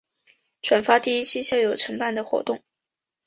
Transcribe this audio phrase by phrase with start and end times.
[0.63, 2.59] 转发第一期校友承办的活动